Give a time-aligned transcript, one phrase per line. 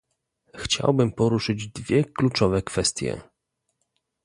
[0.55, 3.21] Chciałbym poruszyć dwie kluczowe kwestie